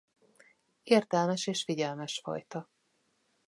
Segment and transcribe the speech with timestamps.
[0.83, 2.69] Értelmes és figyelmes fajta.